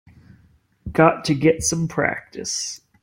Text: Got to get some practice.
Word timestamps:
Got 0.91 1.25
to 1.25 1.35
get 1.35 1.61
some 1.61 1.87
practice. 1.87 2.81